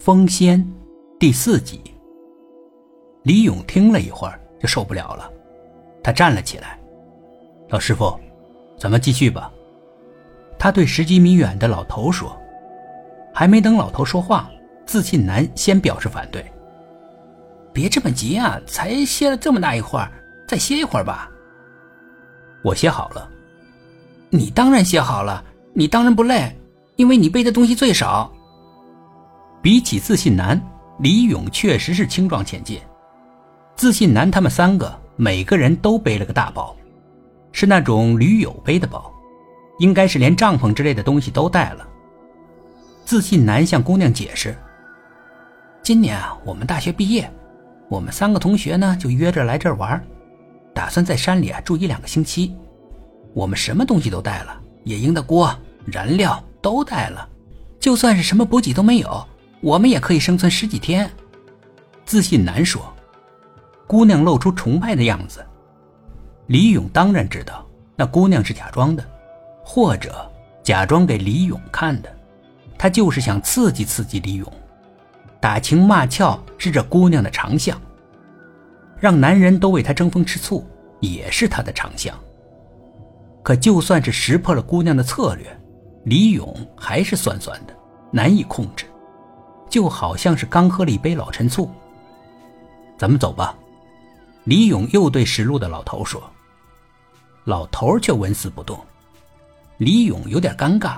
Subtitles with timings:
[0.00, 0.66] 风仙
[1.18, 1.78] 第四集。
[3.22, 5.30] 李勇听了一会儿就受不了了，
[6.02, 6.80] 他站了起来
[7.68, 8.18] ：“老师傅，
[8.78, 9.52] 咱们继续吧。”
[10.58, 12.34] 他对十几米远的老头说。
[13.32, 14.50] 还没等老头说话，
[14.86, 16.42] 自信男先表示反对
[17.70, 20.10] ：“别这么急啊，才歇了这么大一会儿，
[20.48, 21.30] 再歇一会儿吧。”
[22.64, 23.28] 我歇好了。
[24.30, 25.44] 你当然歇好了，
[25.74, 26.56] 你当然不累，
[26.96, 28.32] 因为你背的东西最少。
[29.62, 30.60] 比起自信男，
[31.00, 32.80] 李勇确实是轻装前进。
[33.76, 36.74] 自信男他们三个每个人都背了个大包，
[37.52, 39.12] 是那种驴友背的包，
[39.78, 41.86] 应该是连帐篷之类的东西都带了。
[43.04, 44.56] 自信男向姑娘解释
[45.82, 47.30] ：“今年啊，我们大学毕业，
[47.90, 50.02] 我们三个同学呢就约着来这儿玩，
[50.74, 52.54] 打算在山里啊住一两个星期。
[53.34, 57.28] 我们什么东西都带了，野营的锅、燃料都带了，
[57.78, 59.22] 就算是什么补给都没有。”
[59.60, 61.10] 我们也可以生存十几天，
[62.06, 62.82] 自信男说。
[63.86, 65.44] 姑娘露出崇拜的样子。
[66.46, 69.04] 李勇当然知道，那姑娘是假装的，
[69.64, 70.30] 或者
[70.62, 72.10] 假装给李勇看的。
[72.78, 74.50] 他就是想刺激刺激李勇，
[75.40, 77.78] 打情骂俏是这姑娘的长项，
[78.98, 80.64] 让男人都为她争风吃醋
[81.00, 82.18] 也是他的长项。
[83.42, 85.46] 可就算是识破了姑娘的策略，
[86.04, 87.74] 李勇还是酸酸的，
[88.10, 88.86] 难以控制。
[89.70, 91.70] 就好像是刚喝了一杯老陈醋。
[92.98, 93.56] 咱们走吧，
[94.44, 96.22] 李勇又对识路的老头说。
[97.44, 98.78] 老头却纹丝不动。
[99.78, 100.96] 李勇有点尴尬。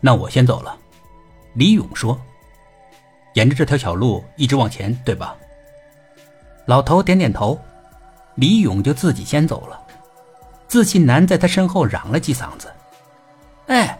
[0.00, 0.76] 那我先走了，
[1.54, 2.16] 李勇说。
[3.34, 5.36] 沿着这条小路一直往前，对吧？
[6.66, 7.58] 老头点点头。
[8.36, 9.80] 李勇就自己先走了。
[10.68, 12.72] 自信男在他身后嚷了几嗓子
[13.66, 13.98] ：“哎，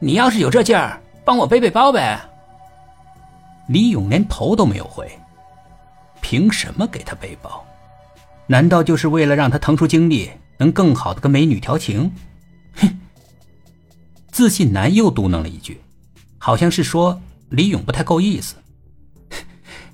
[0.00, 2.18] 你要是有这劲儿，帮我背背包呗。”
[3.68, 5.10] 李勇连头都没有回，
[6.20, 7.64] 凭什么给他背包？
[8.46, 12.12] 难道就是为了让他腾出精力，能更好的跟美女调情？
[12.76, 12.98] 哼！
[14.30, 15.80] 自信男又嘟囔了一句，
[16.38, 17.20] 好像是说
[17.50, 18.56] 李勇不太够意思。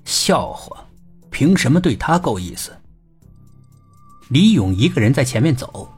[0.05, 0.85] 笑话，
[1.31, 2.73] 凭什么对他够意思？
[4.29, 5.89] 李勇一个人在前面走，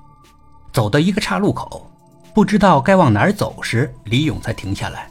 [0.72, 1.90] 走到一个岔路口，
[2.34, 5.08] 不知道该往哪儿走时，李勇才停下来，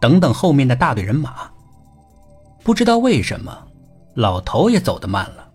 [0.00, 1.50] 等等后面的大队人马。
[2.66, 3.56] 不知道为什么，
[4.14, 5.48] 老头也走得慢了，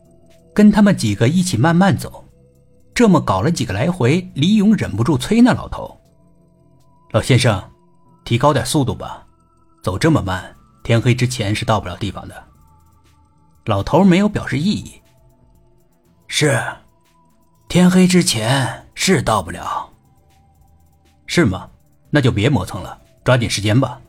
[0.56, 2.24] 跟他们几个一起慢慢走。
[2.94, 6.00] 这么搞了几个来回，李勇忍不住催那老头
[7.12, 7.62] ：“老先生，
[8.24, 9.28] 提高点速度吧，
[9.84, 10.56] 走这么慢，
[10.86, 12.44] 天黑之前是到不了地方的。”
[13.68, 14.94] 老头没有表示异议
[16.30, 16.64] ：“是，
[17.68, 19.90] 天黑之前是到不了。
[21.26, 21.70] 是吗？
[22.10, 24.00] 那就别磨蹭了，抓紧时间吧。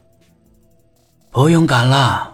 [1.33, 2.29] 不用赶了。”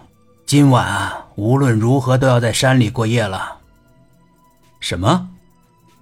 [0.49, 3.59] 今晚啊，无论如何都要在山里过夜了。
[4.79, 5.29] 什么？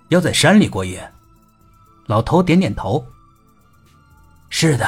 [0.08, 1.12] 要在山里过夜？
[2.06, 3.06] 老头点点头。
[4.50, 4.88] 是的，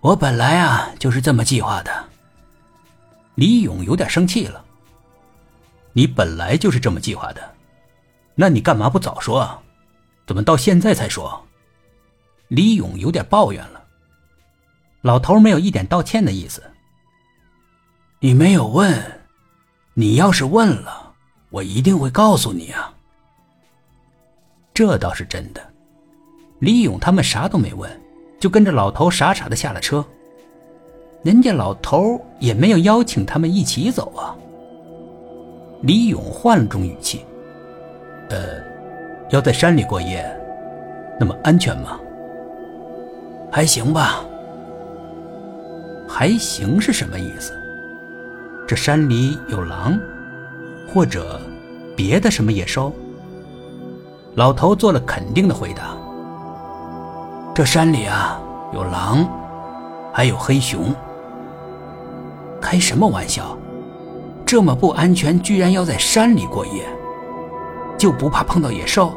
[0.00, 1.92] 我本来啊就是这么计划的。
[3.34, 4.64] 李勇有点生气了。
[5.92, 7.54] 你本来就是这么计划的，
[8.34, 9.60] 那你干嘛不早说啊？
[10.26, 11.46] 怎么到现在才说？
[12.48, 13.84] 李勇有点抱怨了。
[15.02, 16.62] 老头没有一点道歉的意思。
[18.24, 18.90] 你没有问，
[19.92, 21.12] 你要是问了，
[21.50, 22.90] 我一定会告诉你啊。
[24.72, 25.60] 这倒是真的。
[26.58, 28.00] 李勇他们啥都没问，
[28.40, 30.02] 就跟着老头傻傻的下了车。
[31.22, 34.34] 人家老头也没有邀请他们一起走啊。
[35.82, 37.26] 李勇换了种语气
[38.30, 38.64] ：“呃，
[39.28, 40.24] 要在山里过夜，
[41.20, 42.00] 那么安全吗？
[43.52, 44.24] 还行吧。
[46.08, 47.52] 还行是什么意思？”
[48.66, 49.98] 这山里有狼，
[50.88, 51.38] 或者
[51.94, 52.90] 别的什么野兽？
[54.36, 55.94] 老头做了肯定的回答
[57.54, 58.40] ：“这山里啊，
[58.72, 59.28] 有狼，
[60.14, 60.94] 还有黑熊。
[62.58, 63.54] 开什么玩笑？
[64.46, 66.86] 这么不安全，居然要在山里过夜，
[67.98, 69.12] 就不怕碰到野兽？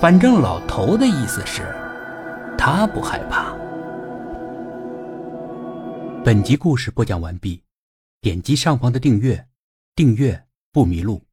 [0.00, 1.62] 反正老头的意思是，
[2.58, 3.46] 他不害怕。”
[6.24, 7.62] 本集故事播讲完毕。
[8.20, 9.48] 点击上方的订阅，
[9.94, 11.27] 订阅不迷路。